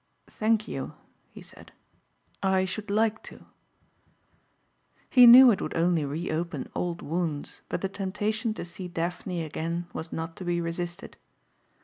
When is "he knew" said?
5.11-5.51